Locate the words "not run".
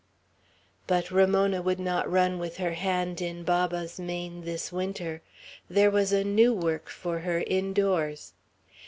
1.79-2.39